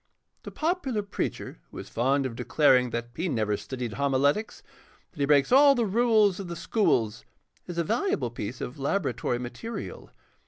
The 0.41 0.49
popular 0.49 1.03
preacher 1.03 1.59
who 1.69 1.77
is 1.77 1.87
fond 1.87 2.25
of 2.25 2.35
declaring 2.35 2.89
that 2.89 3.09
he 3.15 3.29
never 3.29 3.55
studied 3.55 3.93
homiletics 3.93 4.63
and 5.11 5.11
that 5.11 5.19
he 5.21 5.25
breaks 5.27 5.51
all 5.51 5.75
the 5.75 5.85
rules 5.85 6.39
of 6.39 6.47
the 6.47 6.55
schools 6.55 7.23
is 7.67 7.77
a 7.77 7.83
valuable 7.83 8.31
piece 8.31 8.61
of 8.61 8.79
laboratory 8.79 9.37
material. 9.37 10.09